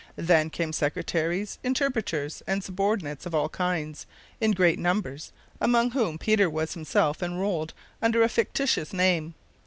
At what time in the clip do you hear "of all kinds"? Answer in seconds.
3.27-4.07